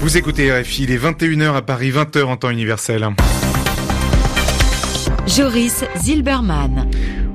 Vous 0.00 0.16
écoutez 0.16 0.50
RFI, 0.50 0.82
il 0.84 0.90
est 0.90 0.98
21h 0.98 1.54
à 1.54 1.62
Paris, 1.62 1.92
20h 1.92 2.24
en 2.24 2.36
temps 2.36 2.50
universel. 2.50 3.08
Joris 5.26 5.84
Zilberman. 6.02 6.90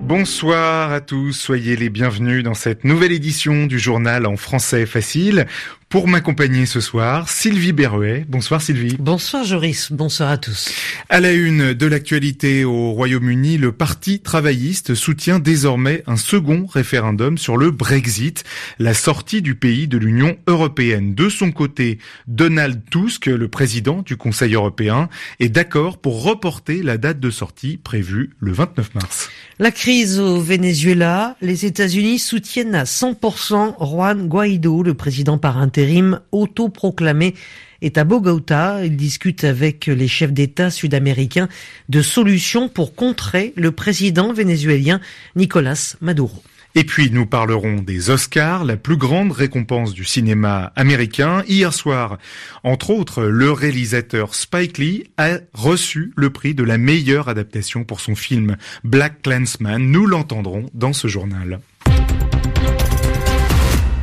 Bonsoir 0.08 0.92
à 0.92 1.02
tous, 1.02 1.34
soyez 1.34 1.76
les 1.76 1.90
bienvenus 1.90 2.44
dans 2.44 2.54
cette 2.54 2.84
nouvelle 2.84 3.12
édition 3.12 3.66
du 3.66 3.80
journal 3.80 4.28
en 4.28 4.38
français 4.38 4.86
facile. 4.86 5.48
Pour 5.90 6.08
m'accompagner 6.08 6.66
ce 6.66 6.82
soir, 6.82 7.30
Sylvie 7.30 7.72
Berruet. 7.72 8.26
Bonsoir 8.28 8.62
Sylvie. 8.62 8.98
Bonsoir 9.00 9.46
Joris, 9.46 9.92
bonsoir 9.92 10.30
à 10.30 10.38
tous. 10.38 10.72
À 11.10 11.20
la 11.20 11.32
une 11.32 11.74
de 11.74 11.86
l'actualité 11.86 12.66
au 12.66 12.92
Royaume-Uni, 12.92 13.58
le 13.58 13.72
Parti 13.72 14.20
travailliste 14.20 14.94
soutient 14.94 15.40
désormais 15.40 16.04
un 16.06 16.18
second 16.18 16.66
référendum 16.66 17.38
sur 17.38 17.56
le 17.56 17.72
Brexit, 17.72 18.44
la 18.78 18.94
sortie 18.94 19.42
du 19.42 19.56
pays 19.56 19.88
de 19.88 19.98
l'Union 19.98 20.36
européenne. 20.48 21.16
De 21.16 21.30
son 21.30 21.52
côté, 21.52 22.00
Donald 22.28 22.82
Tusk, 22.92 23.28
le 23.28 23.48
président 23.48 24.02
du 24.02 24.18
Conseil 24.18 24.56
européen, 24.56 25.08
est 25.40 25.50
d'accord 25.50 26.00
pour 26.00 26.24
reporter 26.24 26.84
la 26.84 26.98
date 26.98 27.20
de 27.20 27.30
sortie 27.30 27.78
prévue 27.78 28.32
le 28.40 28.52
29 28.52 28.96
mars. 28.96 29.30
La 29.60 29.72
crise 29.72 29.95
au 30.04 30.42
Venezuela, 30.42 31.38
les 31.42 31.66
États-Unis 31.66 32.20
soutiennent 32.20 32.76
à 32.76 32.84
100% 32.84 33.76
Juan 33.80 34.28
Guaido, 34.28 34.84
le 34.84 34.94
président 34.94 35.38
par 35.38 35.58
intérim 35.58 36.20
autoproclamé 36.34 37.34
est 37.82 37.98
à 37.98 38.04
Bogota. 38.04 38.84
Il 38.84 38.98
discute 38.98 39.46
avec 39.46 39.86
les 39.86 40.08
chefs 40.10 40.34
d'État 40.34 40.70
sud-américains 40.70 41.48
de 41.88 42.02
solutions 42.02 42.68
pour 42.68 42.94
contrer 42.94 43.54
le 43.56 43.72
président 43.72 44.34
vénézuélien 44.34 45.00
Nicolas 45.38 45.96
Maduro. 46.02 46.44
Et 46.78 46.84
puis 46.84 47.10
nous 47.10 47.26
parlerons 47.26 47.78
des 47.78 48.10
Oscars, 48.10 48.66
la 48.66 48.76
plus 48.76 48.98
grande 48.98 49.32
récompense 49.32 49.94
du 49.94 50.04
cinéma 50.04 50.74
américain. 50.76 51.42
Hier 51.48 51.74
soir, 51.74 52.18
entre 52.64 52.90
autres, 52.90 53.24
le 53.24 53.50
réalisateur 53.54 54.36
Spike 54.36 54.78
Lee 54.78 55.06
a 55.18 55.38
reçu 55.54 56.12
le 56.18 56.32
prix 56.32 56.54
de 56.54 56.64
la 56.64 56.78
meilleure 56.78 57.30
adaptation 57.30 57.86
pour 57.86 58.02
son 58.02 58.16
film 58.16 58.58
Black 58.84 59.22
Clansman. 59.22 59.90
Nous 59.90 60.06
l'entendrons 60.06 60.70
dans 60.74 60.92
ce 60.92 61.08
journal. 61.08 61.62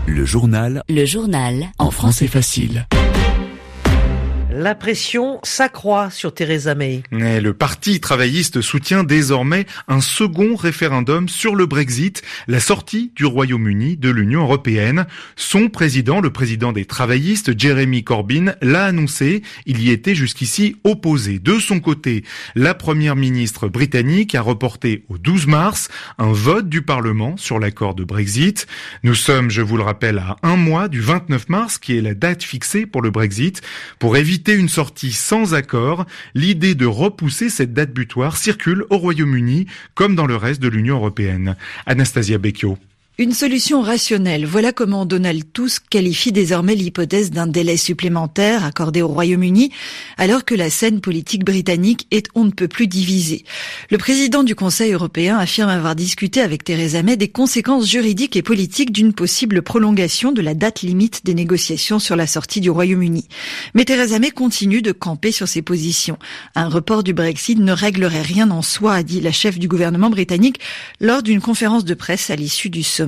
Le 0.06 0.24
journal. 0.24 0.82
Le 0.88 1.04
journal. 1.04 1.70
En 1.78 1.90
français 1.90 2.26
facile. 2.26 2.86
La 4.54 4.74
pression 4.74 5.40
s'accroît 5.44 6.10
sur 6.10 6.34
Theresa 6.34 6.74
May. 6.74 7.02
Le 7.10 7.52
parti 7.52 8.00
travailliste 8.00 8.60
soutient 8.60 9.02
désormais 9.02 9.64
un 9.88 10.02
second 10.02 10.56
référendum 10.56 11.26
sur 11.26 11.54
le 11.54 11.64
Brexit, 11.64 12.22
la 12.48 12.60
sortie 12.60 13.12
du 13.16 13.24
Royaume-Uni 13.24 13.96
de 13.96 14.10
l'Union 14.10 14.42
européenne. 14.42 15.06
Son 15.36 15.70
président, 15.70 16.20
le 16.20 16.28
président 16.28 16.72
des 16.72 16.84
travaillistes, 16.84 17.58
Jeremy 17.58 18.04
Corbyn, 18.04 18.54
l'a 18.60 18.84
annoncé. 18.84 19.40
Il 19.64 19.82
y 19.82 19.90
était 19.90 20.14
jusqu'ici 20.14 20.76
opposé. 20.84 21.38
De 21.38 21.58
son 21.58 21.80
côté, 21.80 22.22
la 22.54 22.74
première 22.74 23.16
ministre 23.16 23.68
britannique 23.68 24.34
a 24.34 24.42
reporté 24.42 25.06
au 25.08 25.16
12 25.16 25.46
mars 25.46 25.88
un 26.18 26.32
vote 26.32 26.68
du 26.68 26.82
Parlement 26.82 27.38
sur 27.38 27.58
l'accord 27.58 27.94
de 27.94 28.04
Brexit. 28.04 28.66
Nous 29.02 29.14
sommes, 29.14 29.48
je 29.48 29.62
vous 29.62 29.78
le 29.78 29.82
rappelle, 29.82 30.18
à 30.18 30.36
un 30.42 30.56
mois 30.56 30.88
du 30.88 31.00
29 31.00 31.48
mars, 31.48 31.78
qui 31.78 31.96
est 31.96 32.02
la 32.02 32.12
date 32.12 32.42
fixée 32.42 32.84
pour 32.84 33.00
le 33.00 33.10
Brexit, 33.10 33.62
pour 33.98 34.18
éviter 34.18 34.41
une 34.50 34.68
sortie 34.68 35.12
sans 35.12 35.54
accord, 35.54 36.06
l'idée 36.34 36.74
de 36.74 36.86
repousser 36.86 37.48
cette 37.48 37.72
date 37.72 37.92
butoir 37.92 38.36
circule 38.36 38.84
au 38.90 38.98
Royaume-Uni 38.98 39.66
comme 39.94 40.16
dans 40.16 40.26
le 40.26 40.36
reste 40.36 40.60
de 40.60 40.68
l'Union 40.68 40.96
européenne. 40.96 41.56
Anastasia 41.86 42.38
Becchio. 42.38 42.78
Une 43.18 43.32
solution 43.32 43.82
rationnelle. 43.82 44.46
Voilà 44.46 44.72
comment 44.72 45.04
Donald 45.04 45.44
Tusk 45.52 45.84
qualifie 45.90 46.32
désormais 46.32 46.74
l'hypothèse 46.74 47.30
d'un 47.30 47.46
délai 47.46 47.76
supplémentaire 47.76 48.64
accordé 48.64 49.02
au 49.02 49.08
Royaume-Uni, 49.08 49.70
alors 50.16 50.46
que 50.46 50.54
la 50.54 50.70
scène 50.70 51.02
politique 51.02 51.44
britannique 51.44 52.06
est 52.10 52.28
on 52.34 52.44
ne 52.46 52.50
peut 52.50 52.68
plus 52.68 52.86
divisée. 52.86 53.44
Le 53.90 53.98
président 53.98 54.42
du 54.42 54.54
Conseil 54.54 54.92
européen 54.92 55.36
affirme 55.36 55.68
avoir 55.68 55.94
discuté 55.94 56.40
avec 56.40 56.64
Theresa 56.64 57.02
May 57.02 57.18
des 57.18 57.28
conséquences 57.28 57.86
juridiques 57.86 58.34
et 58.34 58.40
politiques 58.40 58.92
d'une 58.92 59.12
possible 59.12 59.60
prolongation 59.60 60.32
de 60.32 60.40
la 60.40 60.54
date 60.54 60.80
limite 60.80 61.22
des 61.26 61.34
négociations 61.34 61.98
sur 61.98 62.16
la 62.16 62.26
sortie 62.26 62.62
du 62.62 62.70
Royaume-Uni. 62.70 63.28
Mais 63.74 63.84
Theresa 63.84 64.20
May 64.20 64.30
continue 64.30 64.80
de 64.80 64.92
camper 64.92 65.32
sur 65.32 65.48
ses 65.48 65.60
positions. 65.60 66.18
Un 66.54 66.70
report 66.70 67.02
du 67.02 67.12
Brexit 67.12 67.58
ne 67.58 67.72
réglerait 67.72 68.22
rien 68.22 68.50
en 68.50 68.62
soi, 68.62 68.94
a 68.94 69.02
dit 69.02 69.20
la 69.20 69.32
chef 69.32 69.58
du 69.58 69.68
gouvernement 69.68 70.08
britannique 70.08 70.60
lors 70.98 71.22
d'une 71.22 71.42
conférence 71.42 71.84
de 71.84 71.92
presse 71.92 72.30
à 72.30 72.36
l'issue 72.36 72.70
du 72.70 72.82
sommet 72.82 73.01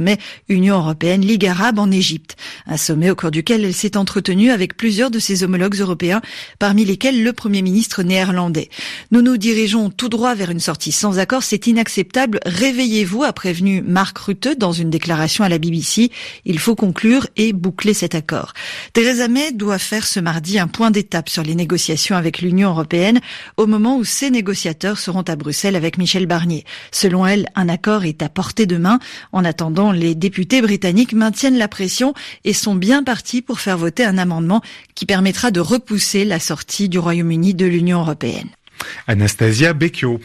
Union 0.48 0.76
européenne 0.76 1.22
Ligue 1.22 1.46
arabe 1.46 1.78
en 1.78 1.90
Égypte. 1.90 2.36
Un 2.66 2.76
sommet 2.76 3.10
au 3.10 3.14
cours 3.14 3.30
duquel 3.30 3.64
elle 3.64 3.74
s'est 3.74 3.96
entretenue 3.96 4.50
avec 4.50 4.76
plusieurs 4.76 5.10
de 5.10 5.18
ses 5.18 5.42
homologues 5.42 5.80
européens, 5.80 6.20
parmi 6.58 6.84
lesquels 6.84 7.22
le 7.22 7.32
Premier 7.32 7.62
ministre 7.62 8.02
néerlandais. 8.02 8.68
Nous 9.10 9.22
nous 9.22 9.36
dirigeons 9.36 9.90
tout 9.90 10.08
droit 10.08 10.34
vers 10.34 10.50
une 10.50 10.60
sortie 10.60 10.92
sans 10.92 11.18
accord, 11.18 11.42
c'est 11.42 11.66
inacceptable. 11.66 12.40
Réveillez-vous, 12.46 13.22
a 13.22 13.32
prévenu 13.32 13.82
Mark 13.82 14.16
Rutte 14.18 14.58
dans 14.58 14.72
une 14.72 14.90
déclaration 14.90 15.44
à 15.44 15.48
la 15.48 15.58
BBC. 15.58 16.10
Il 16.44 16.58
faut 16.58 16.74
conclure 16.74 17.26
et 17.36 17.52
boucler 17.52 17.94
cet 17.94 18.14
accord. 18.14 18.52
Theresa 18.92 19.28
May 19.28 19.52
doit 19.52 19.78
faire 19.78 20.06
ce 20.06 20.20
mardi 20.20 20.58
un 20.58 20.68
point 20.68 20.90
d'étape 20.90 21.28
sur 21.28 21.42
les 21.42 21.54
négociations 21.54 22.16
avec 22.16 22.40
l'Union 22.40 22.70
européenne 22.70 23.20
au 23.56 23.66
moment 23.66 23.96
où 23.96 24.04
ses 24.04 24.30
négociateurs 24.30 24.98
seront 24.98 25.22
à 25.22 25.36
Bruxelles 25.36 25.76
avec 25.76 25.98
Michel 25.98 26.26
Barnier. 26.26 26.64
Selon 26.92 27.26
elle, 27.26 27.48
un 27.54 27.68
accord 27.68 28.04
est 28.04 28.22
à 28.22 28.28
portée 28.28 28.66
de 28.66 28.76
main. 28.76 28.98
En 29.32 29.44
attendant, 29.44 29.83
les 29.92 30.14
députés 30.14 30.62
britanniques 30.62 31.12
maintiennent 31.12 31.58
la 31.58 31.68
pression 31.68 32.14
et 32.44 32.52
sont 32.52 32.74
bien 32.74 33.02
partis 33.02 33.42
pour 33.42 33.60
faire 33.60 33.78
voter 33.78 34.04
un 34.04 34.18
amendement 34.18 34.62
qui 34.94 35.06
permettra 35.06 35.50
de 35.50 35.60
repousser 35.60 36.24
la 36.24 36.38
sortie 36.38 36.88
du 36.88 36.98
Royaume-Uni 36.98 37.54
de 37.54 37.66
l'Union 37.66 38.00
européenne. 38.00 38.48
Anastasia 39.06 39.72
Becchio. 39.72 40.20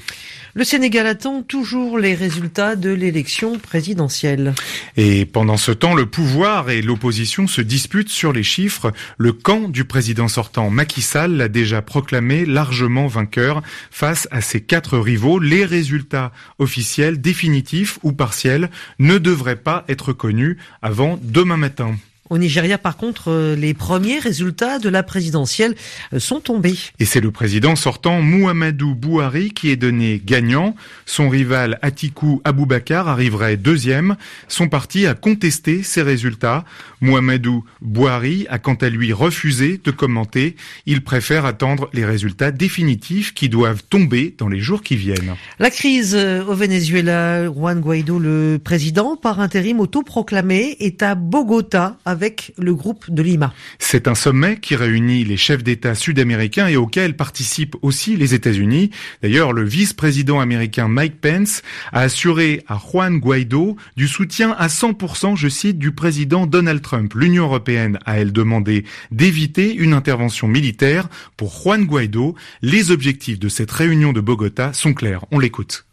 Le 0.59 0.65
Sénégal 0.65 1.07
attend 1.07 1.41
toujours 1.41 1.97
les 1.97 2.15
résultats 2.15 2.75
de 2.75 2.89
l'élection 2.89 3.57
présidentielle. 3.57 4.53
Et 4.97 5.25
pendant 5.25 5.55
ce 5.55 5.71
temps, 5.71 5.95
le 5.95 6.05
pouvoir 6.05 6.69
et 6.69 6.81
l'opposition 6.81 7.47
se 7.47 7.61
disputent 7.61 8.09
sur 8.09 8.33
les 8.33 8.43
chiffres. 8.43 8.91
Le 9.17 9.31
camp 9.31 9.69
du 9.69 9.85
président 9.85 10.27
sortant 10.27 10.69
Macky 10.69 11.01
Sall 11.01 11.37
l'a 11.37 11.47
déjà 11.47 11.81
proclamé 11.81 12.45
largement 12.45 13.07
vainqueur 13.07 13.61
face 13.89 14.27
à 14.31 14.41
ses 14.41 14.59
quatre 14.59 14.97
rivaux. 14.97 15.39
Les 15.39 15.63
résultats 15.63 16.33
officiels, 16.57 17.21
définitifs 17.21 17.97
ou 18.03 18.11
partiels 18.11 18.69
ne 18.99 19.17
devraient 19.17 19.55
pas 19.55 19.85
être 19.87 20.11
connus 20.11 20.57
avant 20.81 21.17
demain 21.23 21.55
matin. 21.55 21.95
Au 22.29 22.37
Nigeria, 22.37 22.77
par 22.77 22.95
contre, 22.95 23.31
euh, 23.31 23.55
les 23.55 23.73
premiers 23.73 24.19
résultats 24.19 24.77
de 24.77 24.87
la 24.87 25.01
présidentielle 25.01 25.73
euh, 26.13 26.19
sont 26.19 26.39
tombés. 26.39 26.75
Et 26.99 27.05
c'est 27.05 27.21
le 27.21 27.31
président 27.31 27.75
sortant 27.75 28.21
Mouhamadou 28.21 28.93
Bouhari 28.93 29.49
qui 29.49 29.71
est 29.71 29.75
donné 29.75 30.21
gagnant. 30.23 30.75
Son 31.07 31.27
rival 31.27 31.79
Atikou 31.81 32.39
Aboubakar 32.43 33.07
arriverait 33.07 33.57
deuxième. 33.57 34.15
Son 34.47 34.67
parti 34.67 35.07
a 35.07 35.15
contesté 35.15 35.81
ces 35.81 36.03
résultats. 36.03 36.65
Mouhamadou 37.01 37.65
Bouhari 37.81 38.45
a 38.49 38.59
quant 38.59 38.75
à 38.75 38.89
lui 38.89 39.11
refusé 39.11 39.81
de 39.83 39.89
commenter. 39.89 40.55
Il 40.85 41.03
préfère 41.03 41.45
attendre 41.45 41.89
les 41.93 42.05
résultats 42.05 42.51
définitifs 42.51 43.33
qui 43.33 43.49
doivent 43.49 43.81
tomber 43.89 44.35
dans 44.37 44.49
les 44.49 44.59
jours 44.59 44.83
qui 44.83 44.95
viennent. 44.95 45.33
La 45.57 45.71
crise 45.71 46.13
euh, 46.13 46.45
au 46.45 46.53
Venezuela, 46.53 47.45
Juan 47.45 47.79
Guaido, 47.79 48.19
le 48.19 48.59
président 48.63 49.15
par 49.15 49.39
intérim 49.39 49.79
autoproclamé, 49.79 50.77
est 50.79 51.01
à 51.01 51.15
Bogota 51.15 51.97
avec 52.05 52.18
le 52.57 52.73
groupe 52.73 53.09
de 53.09 53.21
Lima. 53.21 53.53
C'est 53.79 54.07
un 54.07 54.15
sommet 54.15 54.59
qui 54.59 54.75
réunit 54.75 55.23
les 55.23 55.37
chefs 55.37 55.63
d'État 55.63 55.95
sud-américains 55.95 56.67
et 56.67 56.77
auquel 56.77 57.15
participent 57.15 57.75
aussi 57.81 58.15
les 58.15 58.33
États-Unis. 58.33 58.91
D'ailleurs, 59.21 59.53
le 59.53 59.63
vice-président 59.63 60.39
américain 60.39 60.87
Mike 60.87 61.21
Pence 61.21 61.61
a 61.91 62.01
assuré 62.01 62.63
à 62.67 62.77
Juan 62.77 63.19
Guaido 63.19 63.77
du 63.95 64.07
soutien 64.07 64.55
à 64.57 64.67
100%, 64.67 65.35
je 65.35 65.47
cite, 65.47 65.79
du 65.79 65.91
président 65.91 66.45
Donald 66.45 66.81
Trump. 66.81 67.13
L'Union 67.15 67.45
européenne 67.45 67.99
a, 68.05 68.19
elle, 68.19 68.31
demandé 68.31 68.85
d'éviter 69.11 69.73
une 69.73 69.93
intervention 69.93 70.47
militaire. 70.47 71.07
Pour 71.37 71.53
Juan 71.53 71.85
Guaido, 71.85 72.35
les 72.61 72.91
objectifs 72.91 73.39
de 73.39 73.49
cette 73.49 73.71
réunion 73.71 74.13
de 74.13 74.21
Bogota 74.21 74.73
sont 74.73 74.93
clairs. 74.93 75.25
On 75.31 75.39
l'écoute. 75.39 75.85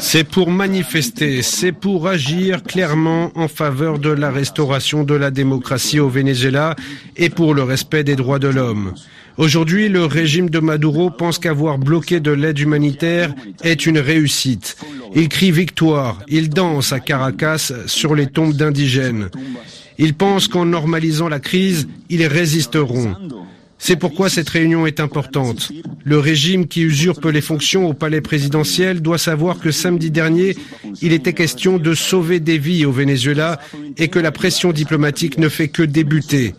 C'est 0.00 0.24
pour 0.24 0.50
manifester, 0.50 1.42
c'est 1.42 1.72
pour 1.72 2.08
agir 2.08 2.62
clairement 2.62 3.30
en 3.34 3.48
faveur 3.48 3.98
de 3.98 4.10
la 4.10 4.30
restauration 4.30 5.04
de 5.04 5.14
la 5.14 5.30
démocratie 5.30 6.00
au 6.00 6.08
Venezuela 6.08 6.76
et 7.16 7.30
pour 7.30 7.54
le 7.54 7.62
respect 7.62 8.04
des 8.04 8.16
droits 8.16 8.38
de 8.38 8.48
l'homme. 8.48 8.94
Aujourd'hui, 9.36 9.88
le 9.88 10.04
régime 10.04 10.50
de 10.50 10.58
Maduro 10.58 11.10
pense 11.10 11.38
qu'avoir 11.38 11.78
bloqué 11.78 12.20
de 12.20 12.30
l'aide 12.30 12.58
humanitaire 12.58 13.34
est 13.62 13.86
une 13.86 13.98
réussite. 13.98 14.76
Il 15.14 15.28
crie 15.28 15.50
victoire, 15.50 16.18
il 16.28 16.50
danse 16.50 16.92
à 16.92 17.00
Caracas 17.00 17.72
sur 17.86 18.14
les 18.14 18.26
tombes 18.26 18.54
d'indigènes. 18.54 19.30
Ils 19.98 20.14
pensent 20.14 20.48
qu'en 20.48 20.64
normalisant 20.64 21.28
la 21.28 21.40
crise, 21.40 21.88
ils 22.08 22.26
résisteront. 22.26 23.14
C'est 23.82 23.96
pourquoi 23.96 24.28
cette 24.28 24.50
réunion 24.50 24.86
est 24.86 25.00
importante. 25.00 25.72
Le 26.04 26.18
régime 26.18 26.68
qui 26.68 26.82
usurpe 26.82 27.24
les 27.24 27.40
fonctions 27.40 27.88
au 27.88 27.94
palais 27.94 28.20
présidentiel 28.20 29.00
doit 29.00 29.18
savoir 29.18 29.58
que 29.58 29.70
samedi 29.70 30.10
dernier, 30.10 30.54
il 31.00 31.12
était 31.14 31.32
question 31.32 31.78
de 31.78 31.94
sauver 31.94 32.40
des 32.40 32.58
vies 32.58 32.84
au 32.84 32.92
Venezuela 32.92 33.58
et 33.96 34.08
que 34.08 34.18
la 34.18 34.32
pression 34.32 34.72
diplomatique 34.72 35.38
ne 35.38 35.48
fait 35.48 35.68
que 35.68 35.82
débuter. 35.82 36.54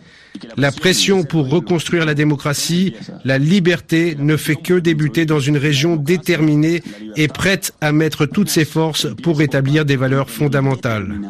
La 0.56 0.72
pression 0.72 1.22
pour 1.22 1.48
reconstruire 1.48 2.04
la 2.06 2.14
démocratie, 2.14 2.94
la 3.24 3.38
liberté 3.38 4.16
ne 4.18 4.36
fait 4.36 4.56
que 4.56 4.80
débuter 4.80 5.24
dans 5.24 5.40
une 5.40 5.58
région 5.58 5.94
déterminée 5.94 6.82
et 7.16 7.28
prête 7.28 7.72
à 7.80 7.92
mettre 7.92 8.26
toutes 8.26 8.48
ses 8.48 8.64
forces 8.64 9.06
pour 9.22 9.38
rétablir 9.38 9.84
des 9.84 9.96
valeurs 9.96 10.28
fondamentales. 10.28 11.20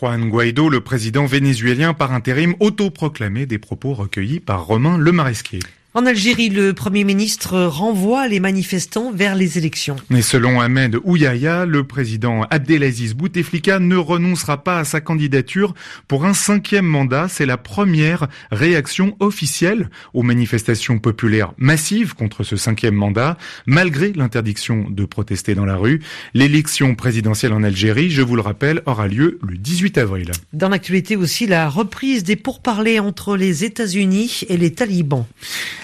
Juan 0.00 0.28
Guaido, 0.30 0.68
le 0.68 0.80
président 0.80 1.26
vénézuélien 1.26 1.92
par 1.92 2.12
intérim, 2.12 2.54
autoproclamé 2.60 3.46
des 3.46 3.58
propos 3.58 3.94
recueillis 3.94 4.38
par 4.38 4.64
Romain 4.64 4.96
Lemaresquier. 4.96 5.58
En 5.94 6.04
Algérie, 6.04 6.50
le 6.50 6.74
Premier 6.74 7.02
ministre 7.02 7.58
renvoie 7.62 8.28
les 8.28 8.40
manifestants 8.40 9.10
vers 9.10 9.34
les 9.34 9.56
élections. 9.56 9.96
Mais 10.10 10.20
selon 10.20 10.60
Ahmed 10.60 10.98
Ouyaya, 11.02 11.64
le 11.64 11.82
président 11.82 12.42
Abdelaziz 12.50 13.14
Bouteflika 13.14 13.78
ne 13.78 13.96
renoncera 13.96 14.62
pas 14.62 14.80
à 14.80 14.84
sa 14.84 15.00
candidature 15.00 15.72
pour 16.06 16.26
un 16.26 16.34
cinquième 16.34 16.84
mandat. 16.84 17.28
C'est 17.30 17.46
la 17.46 17.56
première 17.56 18.28
réaction 18.50 19.16
officielle 19.18 19.88
aux 20.12 20.22
manifestations 20.22 20.98
populaires 20.98 21.54
massives 21.56 22.14
contre 22.14 22.44
ce 22.44 22.56
cinquième 22.56 22.94
mandat, 22.94 23.38
malgré 23.64 24.12
l'interdiction 24.12 24.86
de 24.90 25.06
protester 25.06 25.54
dans 25.54 25.64
la 25.64 25.76
rue. 25.76 26.02
L'élection 26.34 26.96
présidentielle 26.96 27.54
en 27.54 27.62
Algérie, 27.62 28.10
je 28.10 28.20
vous 28.20 28.36
le 28.36 28.42
rappelle, 28.42 28.82
aura 28.84 29.08
lieu 29.08 29.38
le 29.42 29.56
18 29.56 29.96
avril. 29.96 30.32
Dans 30.52 30.68
l'actualité 30.68 31.16
aussi, 31.16 31.46
la 31.46 31.66
reprise 31.70 32.24
des 32.24 32.36
pourparlers 32.36 33.00
entre 33.00 33.38
les 33.38 33.64
États-Unis 33.64 34.42
et 34.50 34.58
les 34.58 34.74
talibans. 34.74 35.24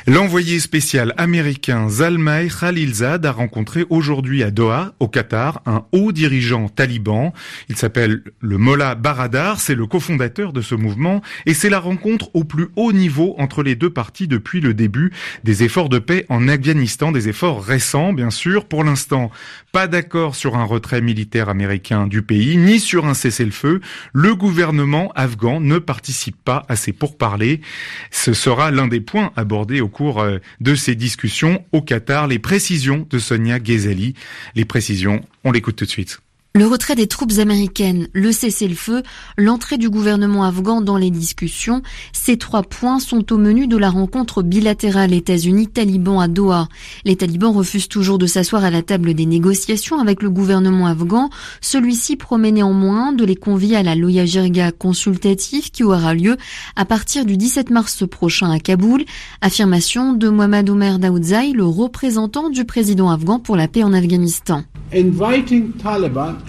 L'envoyé 0.07 0.61
spécial 0.61 1.15
américain 1.17 1.89
Zalmay 1.89 2.49
Khalilzad 2.49 3.25
a 3.25 3.33
rencontré 3.33 3.87
aujourd'hui 3.89 4.43
à 4.43 4.51
Doha, 4.51 4.93
au 5.01 5.09
Qatar, 5.09 5.63
un 5.65 5.87
haut 5.93 6.13
dirigeant 6.13 6.69
taliban. 6.69 7.33
Il 7.71 7.77
s'appelle 7.77 8.23
le 8.41 8.59
Mollah 8.59 8.97
Baradar, 8.97 9.61
c'est 9.61 9.75
le 9.75 9.87
cofondateur 9.87 10.53
de 10.53 10.61
ce 10.61 10.75
mouvement 10.75 11.23
et 11.47 11.55
c'est 11.55 11.71
la 11.71 11.81
rencontre 11.81 12.29
au 12.35 12.45
plus 12.45 12.69
haut 12.77 12.93
niveau 12.93 13.35
entre 13.39 13.63
les 13.63 13.77
deux 13.77 13.89
parties 13.89 14.29
depuis 14.29 14.61
le 14.61 14.75
début 14.75 15.11
des 15.43 15.63
efforts 15.63 15.89
de 15.89 15.99
paix 15.99 16.27
en 16.29 16.49
Afghanistan, 16.49 17.11
des 17.11 17.31
efforts 17.31 17.65
récents 17.65 18.13
bien 18.13 18.29
sûr. 18.29 18.67
Pour 18.67 18.85
l'instant, 18.85 19.31
pas 19.73 19.87
d'accord 19.87 20.35
sur 20.35 20.59
un 20.59 20.65
retrait 20.65 21.01
militaire 21.01 21.49
américain 21.49 22.07
du 22.07 22.21
pays, 22.21 22.59
ni 22.59 22.79
sur 22.79 23.07
un 23.07 23.15
cessez-le-feu. 23.15 23.81
Le 24.13 24.35
gouvernement 24.35 25.13
afghan 25.15 25.61
ne 25.61 25.79
participe 25.79 26.37
pas 26.45 26.67
à 26.69 26.77
ces 26.77 26.93
pourparlers. 26.93 27.63
Ce 28.11 28.35
sera 28.35 28.71
l'un 28.71 28.87
des 28.87 29.01
points 29.01 29.33
abordés 29.35 29.81
au 29.81 29.94
cours 29.95 30.21
euh, 30.21 30.39
de 30.61 30.75
ces 30.75 30.95
discussions 30.95 31.65
au 31.73 31.81
Qatar. 31.81 32.27
Les 32.27 32.39
précisions 32.39 33.07
de 33.09 33.19
Sonia 33.19 33.59
Ghezali. 33.59 34.15
Les 34.55 34.67
précisions, 34.67 35.23
on 35.45 35.53
l'écoute 35.53 35.77
tout 35.77 35.87
de 35.87 35.91
suite. 35.91 36.21
Le 36.57 36.69
retrait 36.69 36.95
des 36.95 37.09
troupes 37.09 37.33
américaines, 37.39 38.07
le 38.13 38.31
cessez-le-feu, 38.31 39.03
l'entrée 39.37 39.77
du 39.77 39.91
gouvernement 39.91 40.45
afghan 40.45 40.83
dans 40.83 40.97
les 40.97 41.11
discussions, 41.11 41.83
ces 42.13 42.37
trois 42.37 42.63
points 42.63 43.01
sont 43.01 43.33
au 43.33 43.39
menu 43.39 43.67
de 43.67 43.77
la 43.77 43.91
rencontre 43.91 44.45
bilatérale 44.45 45.13
États-Unis-Taliban 45.15 46.21
à 46.21 46.29
Doha. 46.29 46.69
Les 47.05 47.17
talibans 47.17 47.53
refusent 47.53 47.89
toujours 47.89 48.19
de 48.19 48.27
s'asseoir 48.27 48.63
à 48.63 48.71
la 48.71 48.83
table 48.83 49.15
des 49.15 49.27
négociations 49.27 49.99
avec 49.99 50.23
le 50.23 50.31
gouvernement 50.31 50.87
afghan. 50.87 51.29
Celui-ci 51.61 52.15
promet 52.15 52.53
néanmoins 52.53 53.13
de 53.13 53.25
les 53.25 53.35
convier 53.35 53.75
à 53.75 53.83
la 53.83 53.97
Loya 53.97 54.25
Jirga 54.25 54.71
consultative 54.71 55.73
qui 55.73 55.83
aura 55.83 56.15
lieu 56.15 56.37
à 56.77 56.85
partir 56.85 57.25
du 57.25 57.37
17 57.37 57.71
mars 57.71 58.07
prochain 58.09 58.53
à 58.53 58.61
Kaboul. 58.61 59.05
Affirmation 59.41 60.13
de 60.13 60.29
Mohamed 60.29 60.71
Omer 60.71 61.01
Daoudzaï, 61.01 61.51
le 61.51 61.67
représentant 61.67 62.49
du 62.49 62.65
président 62.65 63.11
afghan 63.11 63.41
pour 63.41 63.57
la 63.57 63.67
paix 63.67 63.83
en 63.83 63.93
Afghanistan. 63.93 64.63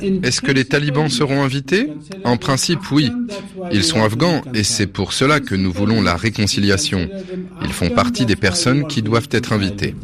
Est-ce 0.01 0.41
que 0.41 0.51
les 0.51 0.65
talibans 0.65 1.09
seront 1.09 1.43
invités 1.43 1.89
En 2.23 2.37
principe, 2.37 2.79
oui. 2.91 3.11
Ils 3.71 3.83
sont 3.83 4.03
afghans 4.03 4.41
et 4.53 4.63
c'est 4.63 4.87
pour 4.87 5.13
cela 5.13 5.39
que 5.39 5.55
nous 5.55 5.71
voulons 5.71 6.01
la 6.01 6.15
réconciliation. 6.15 7.07
Ils 7.63 7.73
font 7.73 7.89
partie 7.89 8.25
des 8.25 8.35
personnes 8.35 8.87
qui 8.87 9.01
doivent 9.01 9.29
être 9.31 9.53
invitées. 9.53 9.95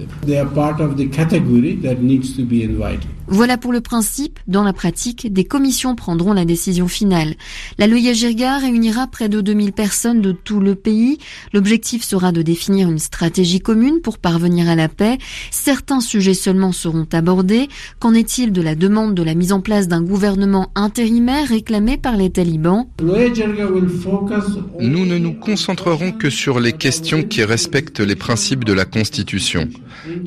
Voilà 3.33 3.57
pour 3.57 3.71
le 3.71 3.79
principe. 3.79 4.41
Dans 4.47 4.61
la 4.61 4.73
pratique, 4.73 5.31
des 5.31 5.45
commissions 5.45 5.95
prendront 5.95 6.33
la 6.33 6.43
décision 6.43 6.89
finale. 6.89 7.35
La 7.77 7.87
Loya 7.87 8.11
Jirga 8.11 8.57
réunira 8.57 9.07
près 9.07 9.29
de 9.29 9.39
2000 9.39 9.71
personnes 9.71 10.21
de 10.21 10.33
tout 10.33 10.59
le 10.59 10.75
pays. 10.75 11.17
L'objectif 11.53 12.03
sera 12.03 12.33
de 12.33 12.41
définir 12.41 12.89
une 12.89 12.99
stratégie 12.99 13.61
commune 13.61 14.01
pour 14.01 14.17
parvenir 14.17 14.67
à 14.67 14.75
la 14.75 14.89
paix. 14.89 15.17
Certains 15.49 16.01
sujets 16.01 16.33
seulement 16.33 16.73
seront 16.73 17.07
abordés. 17.13 17.69
Qu'en 17.99 18.13
est-il 18.13 18.51
de 18.51 18.61
la 18.61 18.75
demande 18.75 19.15
de 19.15 19.23
la 19.23 19.33
mise 19.33 19.53
en 19.53 19.61
place 19.61 19.87
d'un 19.87 20.01
gouvernement 20.01 20.69
intérimaire 20.75 21.47
réclamé 21.47 21.95
par 21.95 22.17
les 22.17 22.31
talibans? 22.31 22.87
Nous 22.99 25.05
ne 25.05 25.17
nous 25.17 25.33
concentrerons 25.35 26.11
que 26.11 26.29
sur 26.29 26.59
les 26.59 26.73
questions 26.73 27.23
qui 27.23 27.45
respectent 27.45 28.01
les 28.01 28.17
principes 28.17 28.65
de 28.65 28.73
la 28.73 28.83
Constitution. 28.83 29.69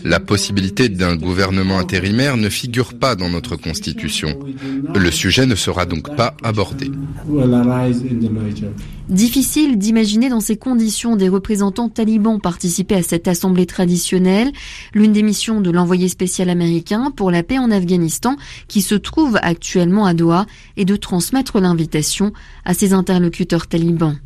La 0.05 0.21
possibilité 0.21 0.89
d'un 0.89 1.17
gouvernement 1.17 1.79
intérimaire 1.79 2.39
ne 2.39 2.49
figure 2.49 2.94
pas 2.99 3.17
dans 3.17 3.29
notre 3.29 3.57
Constitution. 3.57 4.39
Le 4.95 5.11
sujet 5.11 5.47
ne 5.47 5.55
sera 5.55 5.87
donc 5.87 6.15
pas 6.17 6.35
abordé. 6.43 6.91
Difficile 9.09 9.77
d'imaginer 9.77 10.31
dans 10.31 10.41
ces 10.41 10.57
conditions 10.57 11.17
des 11.17 11.29
représentants 11.29 11.91
talibans 11.91 12.41
participer 12.41 12.95
à 12.95 13.03
cette 13.03 13.29
assemblée 13.29 13.67
traditionnelle, 13.67 14.51
l'une 14.95 15.13
des 15.13 15.23
missions 15.23 15.61
de 15.61 15.71
l'envoyé 15.71 16.09
spécial 16.09 16.49
américain 16.49 17.13
pour 17.15 17.31
la 17.31 17.43
paix 17.43 17.59
en 17.59 17.71
Afghanistan, 17.71 18.37
qui 18.67 18.81
se 18.81 18.95
trouve 18.95 19.39
actuellement 19.43 20.07
à 20.07 20.15
Doha, 20.15 20.47
est 20.77 20.87
de 20.87 20.97
transmettre 20.97 21.61
l'invitation 21.61 22.33
à 22.65 22.73
ses 22.73 22.95
interlocuteurs 22.95 23.67
talibans. 23.67 24.19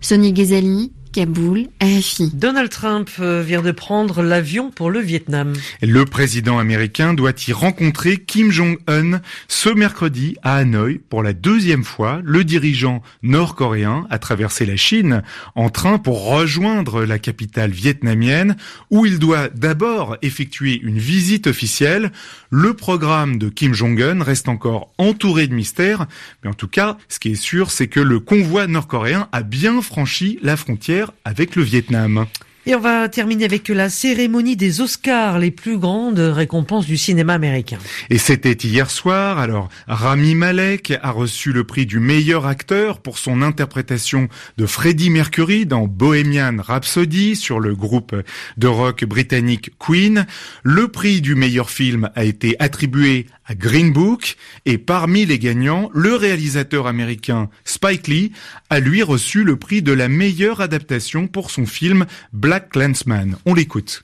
Sonia 0.00 0.30
Ghezali, 0.30 0.92
Kaboul, 1.12 1.66
RFI. 1.82 2.30
Donald 2.34 2.70
Trump 2.70 3.10
euh, 3.18 3.42
vient 3.42 3.62
de 3.62 3.72
prendre 3.72 4.22
l'avion 4.22 4.70
pour 4.70 4.90
le 4.90 5.00
Vietnam. 5.00 5.54
Le 5.82 6.04
président 6.04 6.58
américain 6.58 7.14
doit 7.14 7.32
y 7.48 7.52
rencontrer 7.52 8.18
Kim 8.18 8.52
Jong-un 8.52 9.20
ce 9.48 9.70
mercredi 9.70 10.36
à 10.42 10.56
Hanoï 10.56 10.98
pour 10.98 11.24
la 11.24 11.32
deuxième 11.32 11.82
fois. 11.82 12.20
Le 12.22 12.44
dirigeant 12.44 13.02
nord-coréen 13.24 14.06
a 14.08 14.18
traversé 14.20 14.66
la 14.66 14.76
Chine 14.76 15.22
en 15.56 15.68
train 15.68 15.98
pour 15.98 16.28
rejoindre 16.28 17.04
la 17.04 17.18
capitale 17.18 17.72
vietnamienne 17.72 18.56
où 18.90 19.04
il 19.04 19.18
doit 19.18 19.48
d'abord 19.48 20.16
effectuer 20.22 20.78
une 20.80 20.98
visite 20.98 21.48
officielle. 21.48 22.12
Le 22.50 22.74
programme 22.74 23.38
de 23.38 23.48
Kim 23.48 23.74
Jong-un 23.74 24.22
reste 24.22 24.48
encore 24.48 24.92
entouré 24.96 25.48
de 25.48 25.54
mystères, 25.54 26.06
mais 26.44 26.50
en 26.50 26.54
tout 26.54 26.68
cas, 26.68 26.98
ce 27.08 27.18
qui 27.18 27.32
est 27.32 27.34
sûr, 27.34 27.72
c'est 27.72 27.88
que 27.88 28.00
le 28.00 28.20
convoi 28.20 28.68
nord-coréen 28.68 29.28
a 29.32 29.42
bien 29.42 29.82
franchi 29.82 30.38
la 30.42 30.56
frontière 30.56 30.99
avec 31.24 31.56
le 31.56 31.62
Vietnam. 31.62 32.26
Et 32.66 32.74
on 32.74 32.80
va 32.80 33.08
terminer 33.08 33.46
avec 33.46 33.68
la 33.68 33.88
cérémonie 33.88 34.54
des 34.54 34.82
Oscars, 34.82 35.38
les 35.38 35.50
plus 35.50 35.78
grandes 35.78 36.18
récompenses 36.18 36.84
du 36.84 36.98
cinéma 36.98 37.32
américain. 37.32 37.78
Et 38.10 38.18
c'était 38.18 38.52
hier 38.52 38.90
soir. 38.90 39.38
Alors, 39.38 39.70
Rami 39.88 40.34
Malek 40.34 40.92
a 41.02 41.10
reçu 41.10 41.52
le 41.52 41.64
prix 41.64 41.86
du 41.86 42.00
meilleur 42.00 42.46
acteur 42.46 43.00
pour 43.00 43.16
son 43.16 43.40
interprétation 43.40 44.28
de 44.58 44.66
Freddie 44.66 45.08
Mercury 45.08 45.64
dans 45.64 45.86
Bohemian 45.86 46.56
Rhapsody 46.58 47.34
sur 47.34 47.60
le 47.60 47.74
groupe 47.74 48.14
de 48.58 48.66
rock 48.66 49.06
britannique 49.06 49.70
Queen. 49.78 50.26
Le 50.62 50.88
prix 50.88 51.22
du 51.22 51.36
meilleur 51.36 51.70
film 51.70 52.10
a 52.14 52.24
été 52.24 52.56
attribué 52.58 53.24
à 53.46 53.54
Green 53.54 53.92
Book 53.92 54.36
et 54.64 54.78
parmi 54.78 55.26
les 55.26 55.38
gagnants, 55.38 55.90
le 55.92 56.14
réalisateur 56.14 56.86
américain 56.86 57.48
Spike 57.64 58.06
Lee 58.06 58.32
a 58.68 58.78
lui 58.78 59.02
reçu 59.02 59.42
le 59.42 59.56
prix 59.56 59.82
de 59.82 59.92
la 59.92 60.08
meilleure 60.08 60.60
adaptation 60.60 61.26
pour 61.26 61.50
son 61.50 61.66
film 61.66 62.06
Black 62.50 62.70
Clansman. 62.70 63.36
On 63.46 63.54
l'écoute. 63.54 64.02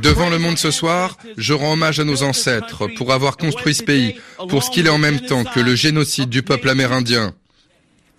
Devant 0.00 0.30
le 0.30 0.38
monde 0.38 0.56
ce 0.56 0.70
soir, 0.70 1.18
je 1.36 1.52
rends 1.54 1.72
hommage 1.72 1.98
à 1.98 2.04
nos 2.04 2.22
ancêtres 2.22 2.86
pour 2.96 3.12
avoir 3.12 3.36
construit 3.36 3.74
ce 3.74 3.82
pays, 3.82 4.14
pour 4.48 4.62
ce 4.62 4.70
qu'il 4.70 4.86
est 4.86 4.90
en 4.90 4.98
même 4.98 5.18
temps 5.18 5.42
que 5.42 5.58
le 5.58 5.74
génocide 5.74 6.28
du 6.28 6.44
peuple 6.44 6.68
amérindien. 6.68 7.34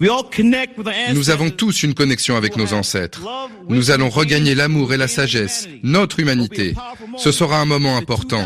Nous 0.01 1.29
avons 1.29 1.51
tous 1.51 1.83
une 1.83 1.93
connexion 1.93 2.35
avec 2.35 2.57
nos 2.57 2.73
ancêtres. 2.73 3.21
Nous 3.69 3.91
allons 3.91 4.09
regagner 4.09 4.55
l'amour 4.55 4.91
et 4.93 4.97
la 4.97 5.07
sagesse, 5.07 5.69
notre 5.81 6.19
humanité. 6.19 6.75
Ce 7.15 7.31
sera 7.31 7.61
un 7.61 7.65
moment 7.65 7.95
important. 7.95 8.45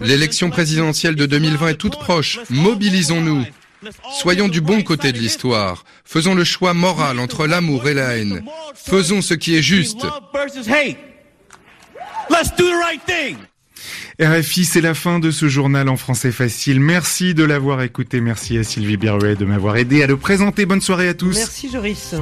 L'élection 0.00 0.50
présidentielle 0.50 1.14
de 1.14 1.26
2020 1.26 1.68
est 1.68 1.74
toute 1.74 2.00
proche. 2.00 2.40
Mobilisons-nous. 2.50 3.44
Soyons 4.18 4.48
du 4.48 4.60
bon 4.60 4.82
côté 4.82 5.12
de 5.12 5.18
l'histoire. 5.18 5.84
Faisons 6.04 6.34
le 6.34 6.44
choix 6.44 6.74
moral 6.74 7.18
entre 7.18 7.46
l'amour 7.46 7.88
et 7.88 7.94
la 7.94 8.16
haine. 8.16 8.44
Faisons 8.74 9.22
ce 9.22 9.34
qui 9.34 9.56
est 9.56 9.62
juste. 9.62 10.04
RFI, 14.20 14.64
c'est 14.64 14.80
la 14.80 14.94
fin 14.94 15.18
de 15.18 15.30
ce 15.30 15.48
journal 15.48 15.88
en 15.88 15.96
français 15.96 16.32
facile. 16.32 16.80
Merci 16.80 17.34
de 17.34 17.44
l'avoir 17.44 17.82
écouté. 17.82 18.20
Merci 18.20 18.56
à 18.58 18.64
Sylvie 18.64 18.96
Birouet 18.96 19.34
de 19.34 19.44
m'avoir 19.44 19.76
aidé 19.76 20.02
à 20.02 20.06
le 20.06 20.16
présenter. 20.16 20.66
Bonne 20.66 20.80
soirée 20.80 21.08
à 21.08 21.14
tous. 21.14 21.36
Merci 21.36 21.70
Joris. 21.70 22.14